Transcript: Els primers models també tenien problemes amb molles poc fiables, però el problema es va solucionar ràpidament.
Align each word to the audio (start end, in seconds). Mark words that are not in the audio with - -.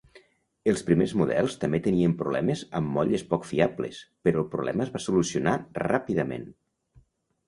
Els 0.71 0.79
primers 0.85 1.11
models 1.21 1.57
també 1.63 1.79
tenien 1.87 2.15
problemes 2.21 2.63
amb 2.79 2.89
molles 2.95 3.25
poc 3.33 3.45
fiables, 3.49 3.99
però 4.29 4.41
el 4.43 4.47
problema 4.55 4.87
es 4.87 4.95
va 4.97 5.03
solucionar 5.05 5.55
ràpidament. 5.85 6.49